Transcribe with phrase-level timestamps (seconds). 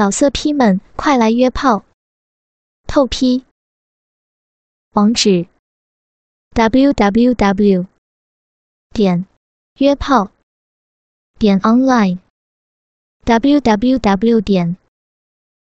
[0.00, 1.84] 老色批们，快来约炮！
[2.86, 3.44] 透批。
[4.94, 5.46] 网址
[6.52, 7.86] ：w w w
[8.94, 9.26] 点
[9.74, 10.32] 约炮
[11.38, 12.18] 点 online
[13.24, 14.78] w w w 点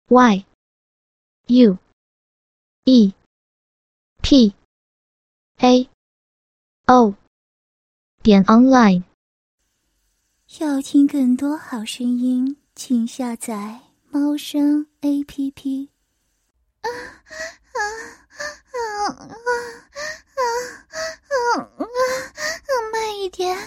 [0.10, 0.46] y
[1.48, 1.78] u
[2.84, 3.14] e
[4.22, 4.54] p
[5.60, 5.90] a
[6.88, 7.16] o
[8.22, 9.04] 点 online。
[10.60, 13.87] 要听更多好声音，请下载。
[14.20, 15.92] 猫声 A P P。
[16.82, 16.90] 啊啊
[17.76, 17.78] 啊
[18.74, 19.22] 啊啊
[20.34, 21.70] 啊啊！
[22.92, 23.62] 慢一点，啊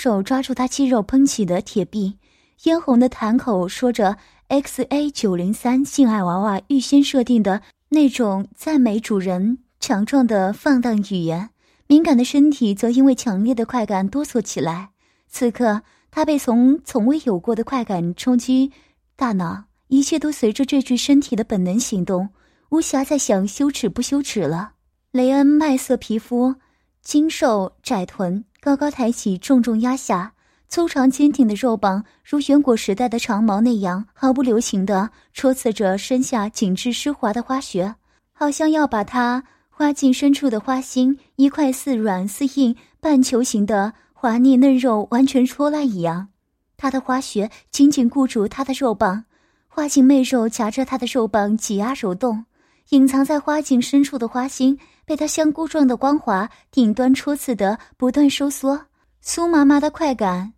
[0.00, 2.16] 手抓住他肌肉喷起的铁臂，
[2.62, 4.16] 嫣红的潭口说着
[4.48, 11.50] “X A 九零三”性爱娃娃预先设定的那种赞美主人强壮的放荡语言，
[11.86, 14.88] 敏感的身体则因为强烈的快感哆嗦起来。
[15.28, 18.72] 此刻，他被从从未有过的快感冲击
[19.16, 22.30] 大脑，一切都随着这具身体的本能行动，
[22.70, 24.72] 无暇再想羞耻不羞耻了。
[25.12, 26.54] 雷恩麦色皮肤，
[27.02, 30.34] 精瘦窄臀，高高抬起，重重压下，
[30.68, 37.94] 粗长坚挺的肉棒如远古时代的长矛那样毫不留情地戳刺着身下紧致湿滑的花穴，
[38.32, 46.28] 好像要把它花茎深处的花心一块似软似硬半球形的滑腻嫩肉完全戳烂一样。
[46.76, 49.24] 他的花穴紧紧固住他的肉棒，
[49.68, 52.44] 花茎媚肉夹着他的肉棒挤压揉动，
[52.90, 54.78] 隐藏在花茎深处的花心。
[55.10, 58.80] 被他香菇状的光滑顶端戳刺的不断收缩，
[59.24, 60.52] 酥麻麻的快感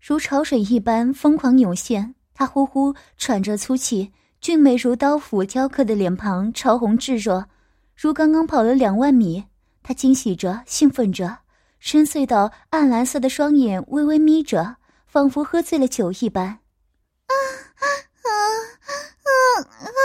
[0.00, 2.14] 如潮水一般疯狂涌现。
[2.32, 7.44] 他呼呼喘着粗气，俊美如刀斧雕刻的脸庞潮红炙热，
[7.96, 9.44] 如刚刚跑了两万米。
[9.82, 11.38] 他惊喜着，兴奋着，
[11.80, 14.76] 深邃到暗蓝色的双眼微微眯着，
[15.08, 16.46] 仿佛喝醉了酒一般。
[16.46, 17.34] 啊
[17.74, 17.84] 啊
[18.22, 18.30] 啊
[19.24, 19.95] 啊啊！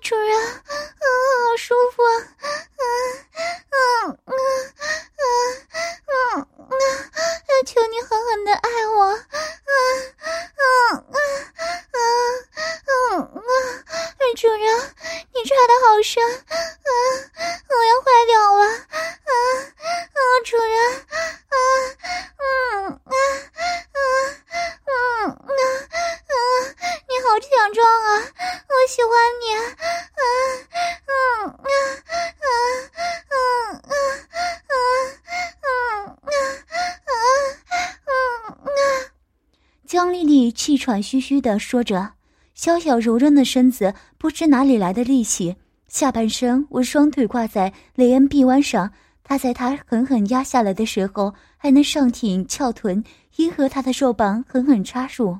[0.00, 0.64] 主人嗯
[1.50, 2.12] 好舒服啊
[2.78, 2.88] 嗯
[3.70, 4.34] 嗯嗯
[5.16, 5.26] 嗯
[6.06, 6.74] 嗯嗯
[7.66, 9.20] 求你狠狠的爱我嗯
[10.56, 11.54] 嗯嗯
[11.92, 11.98] 嗯
[12.86, 14.60] 嗯嗯主人
[15.42, 16.52] 你插的好深，啊，
[17.70, 18.62] 我要坏掉了！
[18.68, 19.32] 啊！
[20.12, 20.76] 啊，主人，
[21.48, 21.56] 嗯
[22.36, 23.16] 嗯啊
[23.88, 23.98] 啊
[24.84, 25.48] 嗯啊，
[26.28, 26.36] 啊，
[27.08, 28.20] 你好强壮啊！
[28.68, 30.20] 我喜欢你，嗯。
[39.86, 42.12] 江丽丽气喘吁吁的说着，
[42.54, 45.56] 小小柔韧的身子不知哪里来的力气，
[45.88, 48.92] 下半身我双腿挂在雷恩臂弯上，
[49.24, 53.02] 他在他狠狠压下来的时候，还能上挺翘臀，
[53.36, 55.38] 迎合他的肉棒狠狠插入。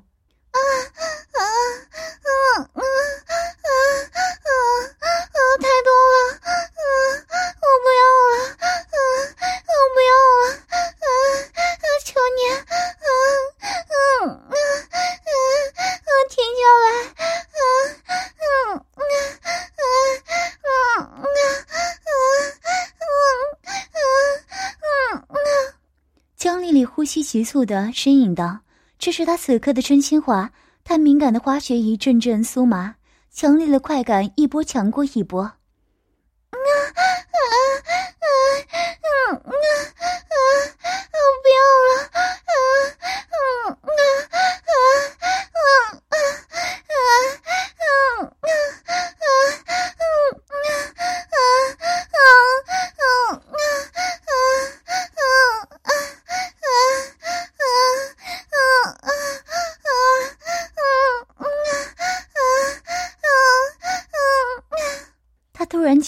[27.31, 28.59] 急促的呻吟道。
[28.99, 30.51] 这是他此刻的真心话，
[30.83, 32.97] 他敏感的花穴一阵阵酥麻，
[33.31, 35.53] 强烈的快感一波强过一波。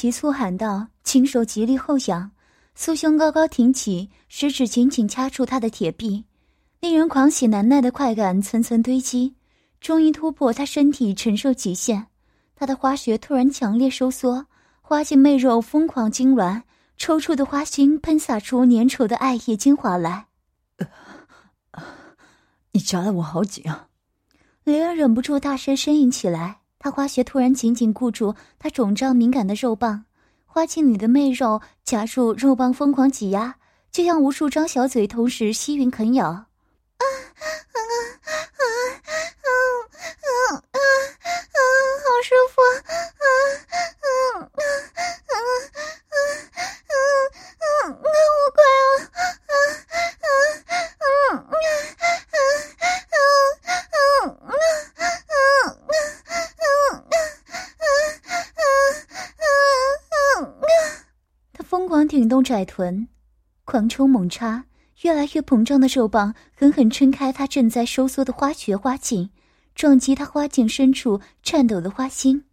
[0.03, 2.29] 急促喊道：“轻手极力后仰，
[2.77, 6.25] 酥胸高高挺起，食指紧紧掐住他的铁臂，
[6.81, 9.37] 令人狂喜难耐的快感层层堆积，
[9.81, 12.05] 终于突破他身体承受极限。
[12.57, 14.45] 他的花穴突然强烈收缩，
[14.81, 16.63] 花茎媚肉疯狂痉挛，
[16.97, 20.27] 抽搐的花心喷洒出粘稠的艾叶精华来。
[22.73, 23.87] 你夹得我好紧啊！
[24.65, 26.62] 雷儿忍不住大声呻吟起来。
[26.83, 30.05] 他花穴突然紧紧固住他肿胀敏感的肉棒，
[30.47, 33.55] 花茎里的媚肉夹住肉棒疯狂挤压，
[33.93, 36.27] 就像无数张小嘴同时吸吮啃咬。
[36.29, 36.49] 啊
[36.99, 37.72] 啊
[62.13, 63.09] 挺动窄臀，
[63.65, 64.67] 狂抽猛插，
[65.01, 69.31] 越来越膨胀的肉棒狠狠撑开他正在收缩的花穴花茎，
[69.75, 72.45] 撞击他花茎深处颤抖的花心。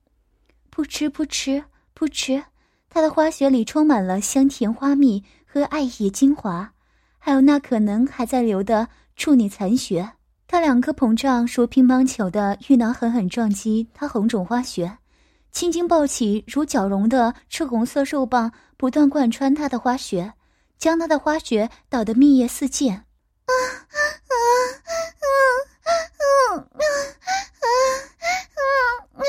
[0.74, 2.42] 噗嗤噗嗤噗嗤，
[2.90, 6.72] 他的花穴里充满了香甜花蜜和艾叶精华，
[7.18, 10.14] 还有那可能还在流的处女残血。
[10.48, 14.99] 他两颗膨胀如乒乓球的玉囊狠狠撞击他红肿花穴，
[15.52, 20.34] 青筋暴起如绞绒的赤红色肉棒不断贯穿他的花穴，
[20.78, 22.94] 将他的花穴捣得蜜液四溅。
[22.96, 23.04] 啊
[23.50, 23.96] 啊
[24.30, 24.34] 啊
[24.80, 24.88] 啊
[25.26, 25.36] 啊
[25.84, 26.86] 啊啊啊啊啊
[29.12, 29.26] 啊！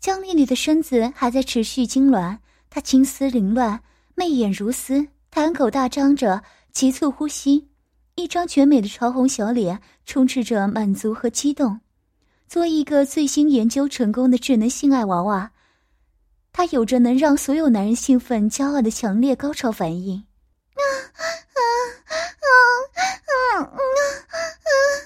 [0.00, 2.38] 江丽丽的身子还在持续痉挛。
[2.70, 3.82] 他青丝凌乱，
[4.14, 6.42] 媚眼如丝，潭口大张着，
[6.74, 7.68] 急促呼吸
[8.16, 11.80] 一张绝美的潮红小脸充斥着满足和激动。
[12.48, 15.52] 作为一个最新研究成功的智能性爱娃娃
[16.52, 20.24] 它有着能让所有男人兴奋骄傲的强烈高潮反应。
[20.74, 20.82] 啊
[21.14, 21.22] 啊
[21.54, 21.70] 啊
[22.42, 22.50] 啊
[22.94, 25.03] 啊啊啊啊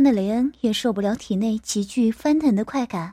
[0.00, 3.12] 一次交欢的雷恩也受不了体内急剧翻腾的快感，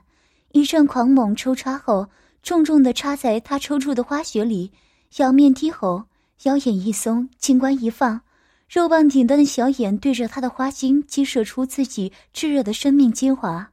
[0.53, 2.07] 一阵狂猛抽插后，
[2.41, 4.71] 重重的插在他抽搐的花穴里，
[5.17, 6.05] 仰面低吼，
[6.43, 8.21] 腰眼一松，金冠一放，
[8.69, 13.71] 肉棒顶端的小眼对着他的花心激射出自己炙热的生命精华，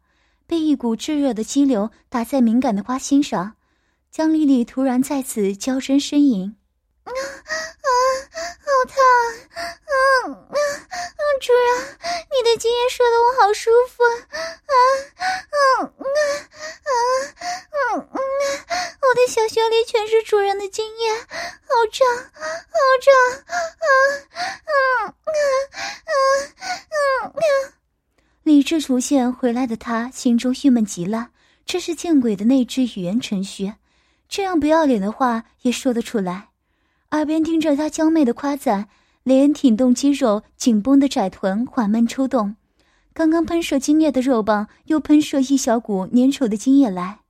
[0.48, 3.54] 被一股炙热的激流打在敏感的花心上，
[4.10, 6.56] 江丽丽突然再次娇声呻吟。
[7.04, 7.88] 啊啊！
[8.64, 8.94] 好烫！
[9.54, 9.94] 啊
[10.50, 11.22] 啊啊！
[11.40, 11.66] 主人，
[12.32, 14.02] 你的精液射得我好舒服！
[14.02, 14.74] 啊啊
[15.44, 16.18] 啊啊
[16.84, 18.08] 啊啊！
[19.02, 23.12] 我的小穴里全是主人的精液，好胀，好胀！
[23.78, 23.86] 啊
[24.64, 24.72] 啊
[25.04, 25.30] 啊
[26.06, 26.12] 啊
[27.26, 27.36] 啊！
[28.42, 31.28] 理智出现回来的他，心中郁闷极了。
[31.66, 33.74] 这是见鬼的那只语言程序，
[34.28, 36.48] 这样不要脸的话也说得出来。
[37.14, 38.88] 耳边听着他娇媚的夸赞，
[39.22, 42.56] 连挺动肌肉紧绷的窄臀，缓慢抽动。
[43.12, 47.20] 刚刚喷射精液的肉棒又喷射一小股粘稠的精液来，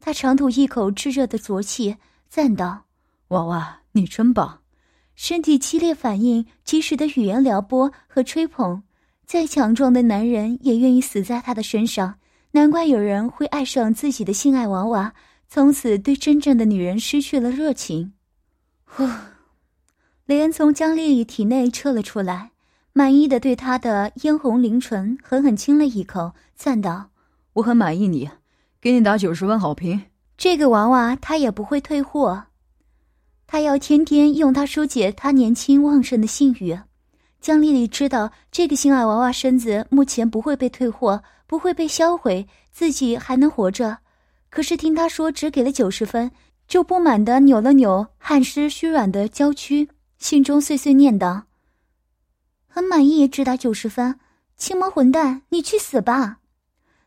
[0.00, 1.96] 他长吐一口炙热的浊气，
[2.28, 2.86] 赞道
[3.28, 4.62] ：“娃娃，你真棒！”
[5.14, 8.82] 身体激烈反应，及时的语言撩拨和吹捧，
[9.24, 12.16] 再强壮的男人也愿意死在他的身上。
[12.50, 15.14] 难怪有人会爱上自己的性爱娃娃，
[15.46, 18.14] 从此对真正的女人失去了热情。
[18.92, 19.08] 呼，
[20.26, 22.50] 雷恩从江丽丽体内撤了出来，
[22.92, 27.10] 满意的对她的嫣红灵唇狠狠亲了一口，赞道
[27.54, 28.28] ：“我很满意你，
[28.80, 30.02] 给你打九十分好评。
[30.36, 32.44] 这个娃娃他也不会退货，
[33.46, 36.78] 他要天天用它疏解他年轻旺盛的性欲。”
[37.40, 43.98] 江丽丽知道这个性爱娃娃身子目前不会被退货，不会被销毁，自己还能活着。
[44.50, 46.30] 可是听他说只给了九十分。
[46.70, 51.42] 就不满的扭了扭汗湿虚软的娇躯，心中碎碎念道
[52.68, 54.20] ：“很满意，只打九十分。
[54.56, 56.38] 青毛混蛋，你去死吧！”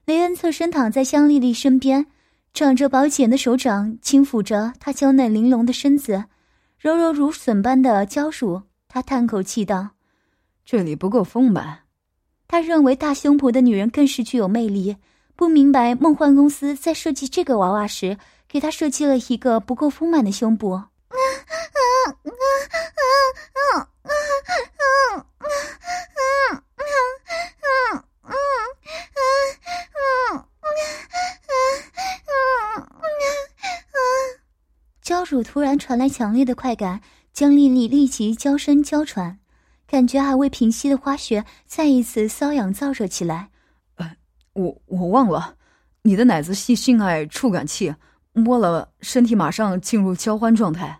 [0.03, 2.07] 雷恩侧身躺在香丽丽身边，
[2.53, 6.25] 长着薄茧的手掌轻抚着她娇嫩玲珑的身子，
[6.77, 8.63] 柔柔如笋般的娇乳。
[8.89, 9.91] 他叹口气道
[10.65, 11.83] ：“这里不够丰满。”
[12.49, 14.97] 他认为大胸脯的女人更是具有魅力，
[15.37, 18.17] 不明白梦幻公司在设计这个娃娃时。
[18.53, 20.79] 给他设计了一个不够丰满的胸部。
[35.01, 37.01] 娇乳突然传来强烈的快感，
[37.33, 39.39] 嗯丽丽立即娇声娇喘，
[39.87, 43.49] 感觉还未平息的花嗯再一次瘙痒燥热起来。
[44.53, 45.55] 我我忘了，
[46.03, 47.95] 你的奶子系性爱触感器。
[48.33, 50.99] 摸了，身体马上进入交欢状态。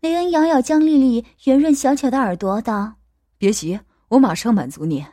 [0.00, 2.94] 雷恩咬咬江丽丽圆润小巧的耳朵，道
[3.38, 3.78] ：“别急，
[4.08, 5.04] 我马上满足你。”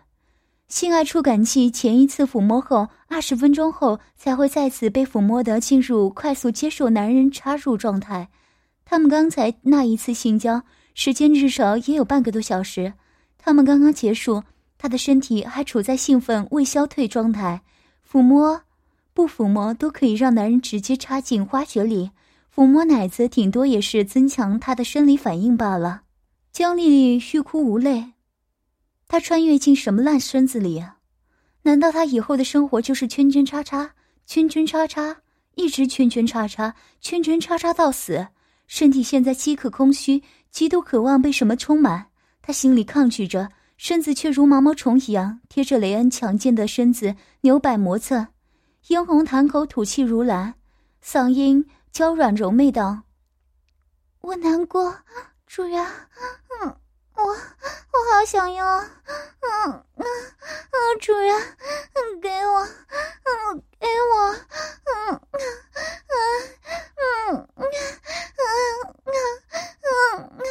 [0.68, 8.30] 性爱触感器前一次抚摸后，二十分钟后才会再次被抚摸的进入快速接受男人插入状态。
[8.86, 12.94] 他们刚才那一次性交时间至少也有半个多小时。
[13.38, 14.44] 他们刚刚结束，
[14.78, 17.62] 他的身体还处在兴奋未消退状态。
[18.10, 18.62] 抚摸、
[19.14, 22.12] 不抚摸都可以让男人直接插进花穴里。
[22.54, 26.04] 抚摸奶子顶多也是增强他的生理反应罢了。
[26.52, 28.12] 江丽丽欲哭无泪。
[29.08, 30.98] 她穿越进什么烂身子里啊？
[31.64, 33.94] 难道他以后的生活就是圈圈叉叉、
[34.26, 35.18] 圈圈叉叉，
[35.56, 38.28] 一直圈圈叉叉、圈圈叉叉到死？
[38.68, 42.08] 身体现在饥渴空虚，极度渴望被什么充满。
[42.42, 48.28] 他心里抗拒着，身子却如毛毛虫一样贴着雷恩强健的身子扭摆磨蹭。
[48.88, 50.56] 嫣红潭口吐气如兰，
[51.04, 53.04] 嗓音娇软柔媚道
[54.22, 54.96] ：“我难过，
[55.46, 55.86] 主人。”
[56.62, 56.76] 嗯。
[57.14, 60.06] 我我好想要，嗯嗯
[60.74, 61.40] 嗯，主人，
[62.20, 65.44] 给我，嗯，给我，嗯嗯
[66.98, 67.68] 嗯嗯嗯
[69.06, 69.12] 嗯
[69.84, 70.42] 嗯嗯，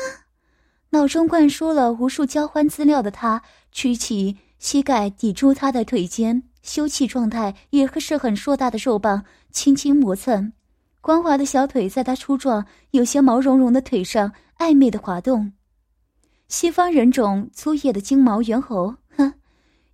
[0.90, 10.52] 脑中灌输了无数交欢资料的他，举起膝盖抵住他的腿间，休憩状态也是很硕大的肉棒轻轻磨蹭，
[11.00, 15.52] 光滑的小腿在他粗壮、有些毛茸茸的腿上暧昧的滑动。
[16.48, 19.32] 西方人种粗野的金毛猿猴，哼，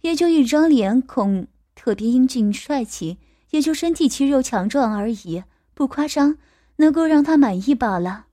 [0.00, 3.18] 也就一张脸孔特别英俊帅气，
[3.50, 5.44] 也就身体肌肉强壮而已，
[5.74, 6.38] 不夸张，
[6.76, 8.26] 能够让他满意罢了。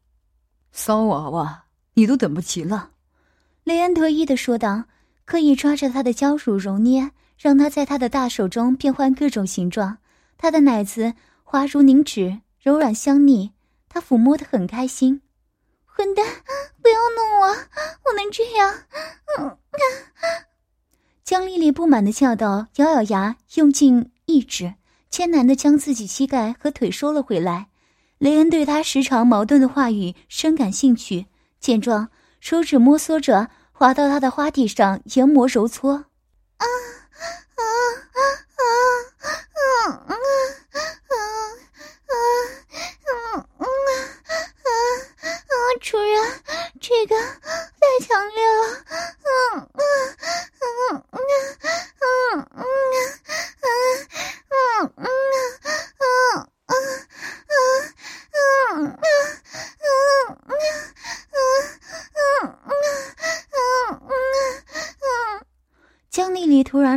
[0.71, 2.91] 骚娃娃，你都等不及了，
[3.63, 4.85] 雷恩得意的说道，
[5.25, 9.97] 刻意抓着他的娇乳揉捏，让他在他的大手中变换各种形状。
[10.37, 11.13] 他的奶子
[11.43, 13.51] 滑如凝脂，柔软香腻，
[13.87, 15.21] 他抚摸的很开心。
[15.85, 16.25] 混蛋！
[16.81, 17.47] 不要弄我！
[17.47, 18.73] 我能这样？
[19.39, 19.57] 嗯。
[21.23, 24.73] 江丽丽不满的叫道，咬咬牙，用尽意志，
[25.09, 27.67] 艰难的将自己膝盖和腿收了回来。
[28.17, 31.27] 雷恩对他时常矛盾的话语深感兴趣，
[31.59, 32.09] 见状，
[32.39, 36.05] 手指摩挲着滑到他的花体上，研磨揉搓。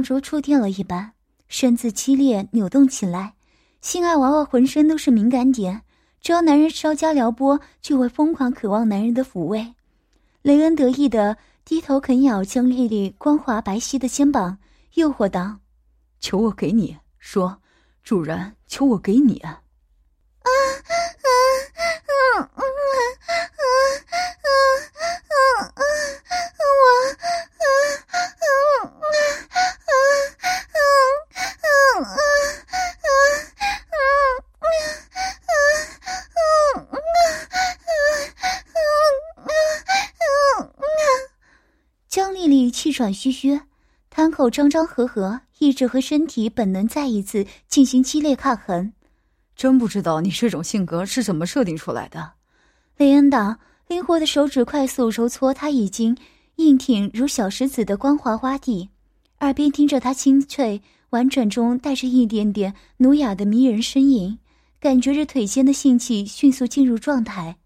[0.09, 1.13] 如触电了一般，
[1.49, 3.35] 身子激烈扭动起来，
[3.81, 5.83] 性爱娃娃浑身都是敏感点。
[6.21, 9.75] 只要男人稍加撩拨，就会疯狂渴望男人的抚慰。
[10.43, 14.59] 雷恩得意的低头啃咬江丽丽光滑白皙的肩膀，
[14.95, 15.59] 诱惑道
[16.21, 17.61] ：“求我给你说，
[18.03, 19.63] 主人，求我给你”啊
[20.43, 20.51] 啊啊
[22.39, 22.39] 啊！
[22.39, 24.23] 我啊啊啊啊啊
[25.63, 25.87] 啊！
[42.73, 43.61] 气喘吁吁，
[44.09, 48.91] 滩口张张合合，意志和身体本能再一次进行激烈抗衡。
[49.55, 52.33] 真不知道你这种性格是怎么设定出来的。
[52.97, 56.17] 雷恩道，灵活的手指快速揉搓他已经
[56.55, 58.89] 硬挺如小石子的光滑花地，
[59.41, 64.39] 耳边听着他清脆婉转中带着一点点儒雅的迷人呻吟，
[64.81, 67.59] 感觉着腿间的性气迅速进入状态。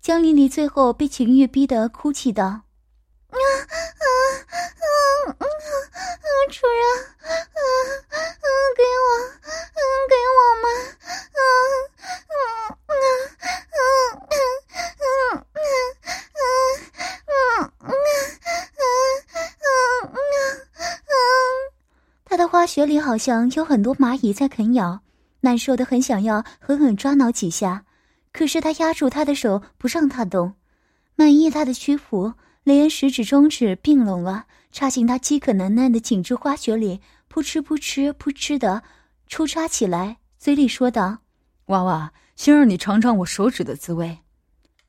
[0.00, 2.46] 江丽丽最后被情欲逼得哭泣道。
[2.46, 3.36] 啊
[4.50, 4.56] 啊
[5.38, 5.44] 啊啊！
[6.50, 6.82] 主人，
[7.22, 7.60] 啊
[8.10, 8.16] 啊，
[8.76, 9.06] 给我，
[9.76, 9.80] 嗯，
[10.10, 10.64] 给我们，
[11.30, 11.40] 啊
[12.26, 12.34] 啊
[12.76, 12.98] 啊啊
[13.70, 13.78] 啊
[14.98, 16.42] 啊啊啊
[17.14, 17.68] 啊啊
[21.06, 21.18] 啊！
[22.24, 25.00] 他的花穴里好像有很多蚂蚁在啃咬，
[25.40, 27.84] 难受的很，想要狠狠抓挠几下，
[28.32, 30.54] 可是他压住他的手，不让他动，
[31.14, 32.34] 满意他的屈服。
[32.70, 38.84] 雷恩食指、中指并拢了，插进他饥渴难耐的紧致花穴里，扑哧扑哧扑哧的
[39.26, 41.18] 抽插起来，嘴里说道
[41.66, 44.18] ：“娃娃，先让你尝尝我手指的滋味。”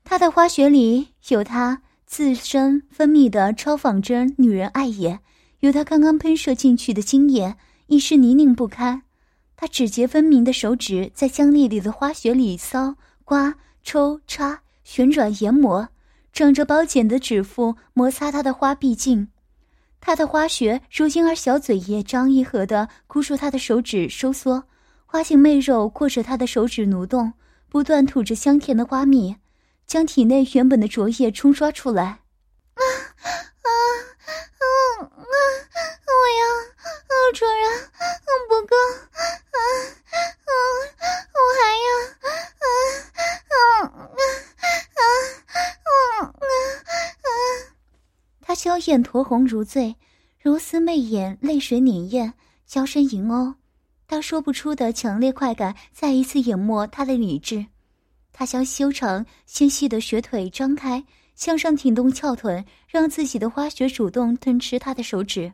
[0.04, 5.18] 他的花穴里有他自身分泌的超仿真女人爱液，
[5.58, 7.56] 有他刚刚喷射进去的精液，
[7.88, 9.02] 已是泥泞不堪。
[9.56, 15.88] 他指节分明的手指在香丽丽的花穴里搔、刮、抽、插、旋转、研磨。
[16.32, 19.28] 长着薄茧的指腹摩擦她的花臂茎，
[20.00, 24.64] 她的花穴如婴儿小嘴一张一合的箍住他的手指收缩，
[25.04, 27.34] 花形媚肉过着他的手指蠕动，
[27.68, 29.36] 不断吐着香甜的花蜜，
[29.86, 32.04] 将体内原本的浊液冲刷出来。
[32.04, 33.68] 啊啊啊
[34.58, 34.64] 啊！
[35.04, 36.42] 我要，
[37.34, 37.62] 主人，
[38.48, 38.74] 不够，
[39.14, 40.50] 啊啊！
[41.34, 41.86] 我还要，
[42.18, 42.26] 啊
[42.58, 42.64] 啊
[43.48, 43.54] 啊
[44.96, 46.34] 啊啊
[47.22, 47.30] 啊！
[48.40, 49.96] 他娇艳酡红如醉，
[50.40, 52.32] 如丝媚眼，泪水潋滟，
[52.64, 53.56] 娇声吟哦。
[54.06, 57.66] 他说不出的强烈快感再一次淹没他的理智，
[58.32, 61.04] 他将修长纤细的雪腿张开，
[61.34, 65.52] 向上挺动翘臀，让自己的花穴主动吞吃他的手指，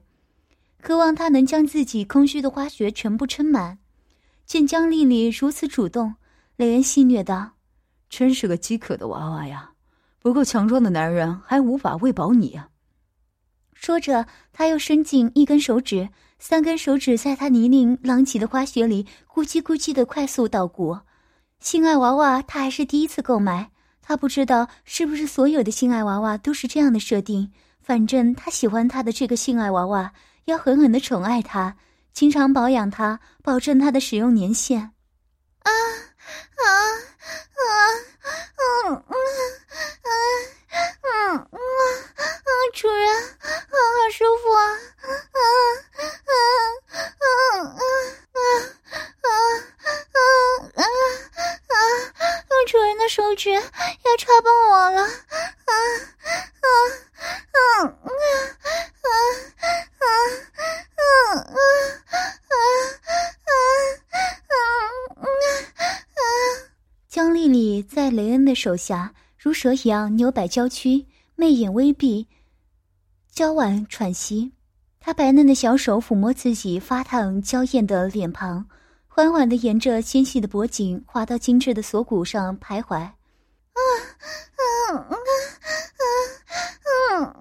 [0.83, 3.79] 渴望他能将自己空虚的花穴全部撑满。
[4.45, 6.15] 见江丽丽如此主动，
[6.57, 7.53] 雷恩戏谑道
[8.11, 9.71] ：“真是个饥渴的娃娃呀，
[10.21, 12.69] 不够强壮的男人还无法喂饱你啊。”
[13.81, 16.09] 说着，他又伸进一根手指，
[16.41, 20.99] 三根手指在他泥泞狼藉的花穴里咕叽咕叽的快速捣鼓。
[21.61, 23.71] 性爱娃娃他还是第一次购买，
[24.03, 27.53] 他不知道是不是所有的性爱娃娃都是这样的设定。
[27.81, 30.13] 反正他喜欢他的这个性爱娃娃，
[30.47, 31.77] 要狠狠的宠爱他，
[32.13, 34.91] 经常保养他，保证他的使用年限。
[68.69, 69.15] 手下。
[69.39, 71.07] 如蛇一样扭摆娇躯，
[71.37, 72.29] 媚眼微闭，
[73.33, 74.53] 娇婉喘息。
[75.01, 78.67] 他白嫩的小手抚摸自己发烫娇艳的脸庞，
[79.07, 82.97] 缓缓的沿着纤细的脖颈滑到精致的锁骨上徘徊。
[82.97, 83.09] 啊
[83.73, 84.61] 啊
[84.93, 85.17] 啊啊
[87.15, 87.33] 啊啊！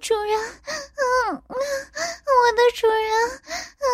[0.00, 3.10] 主人，啊啊，我的主人，
[3.82, 3.86] 啊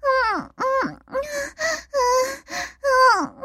[0.00, 0.64] 啊啊
[1.06, 1.96] 啊啊
[2.82, 3.38] 啊！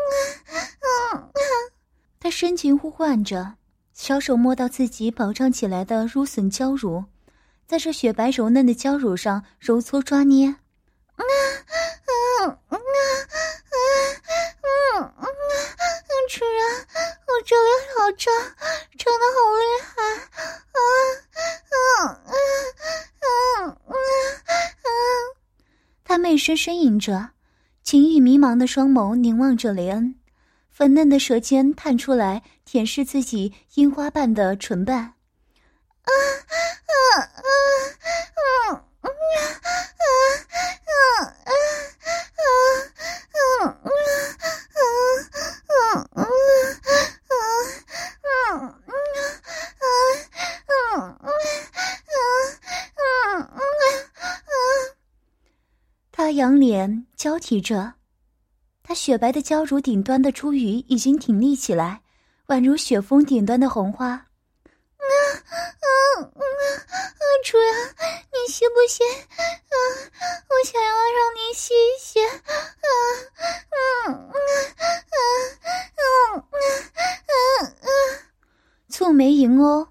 [2.24, 3.56] 他深情呼唤着，
[3.92, 7.04] 小手摸到自己饱胀起来的芦笋娇乳，
[7.68, 10.48] 在这雪白柔嫩的娇乳上揉搓抓捏。
[10.48, 10.56] 啊
[11.20, 11.26] 啊
[12.46, 12.80] 啊啊
[14.88, 15.28] 啊啊！
[16.30, 16.88] 主人，
[17.28, 18.34] 我这里好胀，
[18.98, 19.92] 胀的好厉害！
[20.72, 20.80] 啊
[21.28, 22.16] 啊啊
[23.20, 23.28] 啊
[23.68, 23.94] 啊啊！
[26.06, 27.32] 他媚声呻吟着，
[27.84, 30.16] 情欲迷茫的双眸凝望着雷恩。
[30.74, 35.14] 粉嫩的舌尖探出来，舔舐自己樱花瓣的唇瓣。
[56.12, 57.94] 他仰脸交替着。
[58.94, 62.04] 她雪白的娇乳顶端的珠羽已经挺立起来，
[62.46, 64.10] 宛如雪峰顶端的红花。
[64.10, 64.22] 啊
[65.02, 67.26] 啊啊啊！
[67.44, 67.74] 主人，
[68.30, 69.04] 你吸不吸？
[69.04, 69.74] 啊，
[70.48, 72.20] 我想要让你吸一吸。
[72.24, 72.30] 啊
[72.86, 72.94] 啊
[73.72, 74.38] 啊啊
[75.10, 76.54] 啊啊
[77.82, 77.90] 啊！
[78.92, 79.88] 蹙眉迎哦，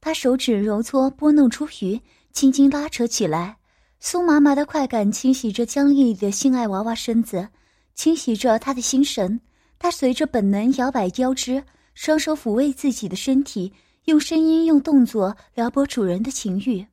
[0.00, 2.00] 他手指揉搓拨弄珠羽，
[2.32, 3.58] 轻轻拉扯起来，
[4.02, 7.50] 酥麻麻的快感侵袭着江丽丽的性爱娃娃身子。
[7.96, 9.40] 清洗着他的心神，
[9.78, 13.72] 他随着本能摇摆腰肢，双手抚慰自己的身体，
[14.04, 16.86] 用声音、用动作撩拨主人的情欲。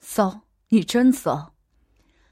[0.00, 1.54] 骚，你真骚！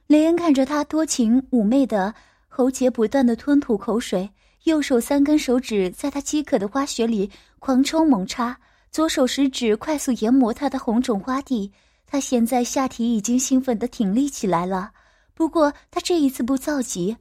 [0.07, 2.15] 雷恩看着他多情妩媚的
[2.47, 4.31] 喉结，不断的吞吐口水，
[4.65, 8.59] 右手三根手指在他饥渴的花穴里狂抽猛插，
[8.91, 11.73] 左手食指快速研磨他的红肿花蒂。
[12.07, 14.91] 他现在下体已经兴奋的挺立起来了，
[15.35, 17.17] 不过他这一次不造急。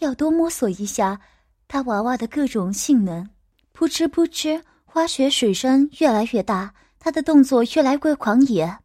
[0.00, 1.20] 要多摸索一下，
[1.66, 3.28] 他娃娃的各种性能。
[3.72, 8.62] 扑哧扑哧，花雪水声越来越大，他的动作越来越狂野。
[8.64, 8.78] 啊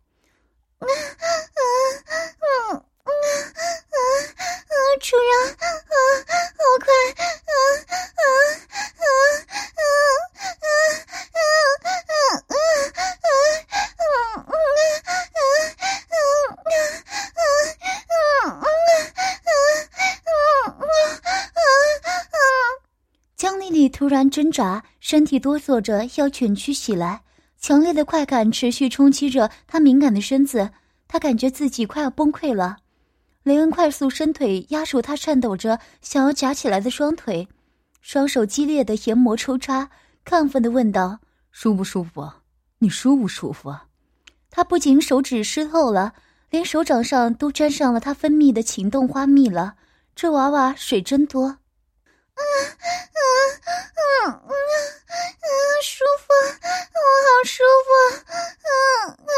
[0.80, 1.62] 啊啊
[2.40, 2.84] 啊啊啊！
[5.02, 5.68] 主人，啊，
[6.54, 6.88] 好快！
[7.18, 9.98] 啊啊啊啊啊啊啊
[10.54, 13.38] 啊啊啊啊
[13.84, 14.48] 啊啊啊！
[23.36, 27.22] 江丽丽突然挣扎，身体哆嗦着要蜷曲起来，
[27.60, 30.72] 强烈的快感持续冲击着她敏感的身子。
[31.08, 32.78] 他感觉自己快要崩溃了。
[33.44, 37.48] 雷恩快速伸腿压住他颤抖着想要夹起来的双腿，
[38.02, 39.90] 双手激烈的研磨抽插，
[40.26, 41.20] 亢奋的问道
[41.52, 42.28] ：“舒不舒服？
[42.80, 43.86] 你舒不舒服啊？”
[44.50, 46.14] 他不仅手指湿透了，
[46.50, 49.76] 连手掌上都沾上了他分泌的情动花蜜了。
[50.16, 51.58] 这娃娃水真多。
[52.36, 52.42] 啊
[53.14, 53.20] 啊
[53.94, 54.54] 啊啊
[55.44, 55.48] 啊，
[55.84, 56.26] 舒服，
[56.94, 57.88] 我好舒服。
[58.64, 58.70] 嗯
[59.20, 59.32] 嗯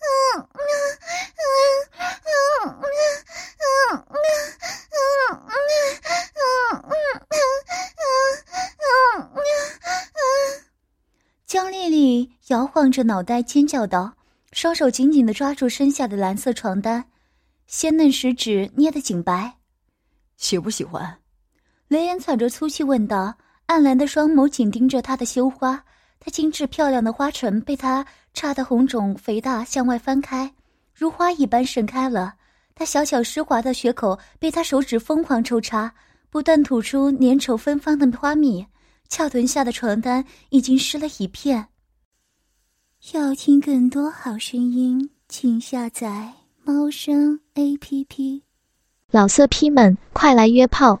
[0.00, 0.68] 嗯嗯
[1.00, 1.48] 嗯
[2.00, 2.74] 嗯
[3.58, 4.12] 嗯嗯
[5.20, 5.54] 嗯
[6.60, 7.32] 嗯嗯
[8.78, 8.92] 嗯
[9.34, 9.42] 嗯
[10.14, 10.64] 嗯。
[11.46, 14.14] 江丽丽摇晃着脑袋，尖叫道。
[14.52, 17.04] 双手紧紧的抓住身下的蓝色床单，
[17.68, 19.58] 鲜嫩食指捏得紧白。
[20.36, 21.20] 喜不喜欢？
[21.90, 23.34] 雷恩喘着粗气问道。
[23.66, 25.84] 暗蓝的双眸紧盯着他的羞花，
[26.20, 30.52] 他精致漂亮的花唇被他插得红肿肥大，向外翻开，
[30.94, 32.34] 如花一般盛开了。
[32.76, 35.92] 他小巧湿滑的血口被他手指疯狂抽插，
[36.30, 38.64] 不断吐出粘稠芬芳的花蜜。
[39.08, 41.66] 翘臀下的床单已经湿了一片。
[43.12, 48.44] 要听更多好声音，请下载猫声 A P P。
[49.10, 51.00] 老色批们，快来约炮！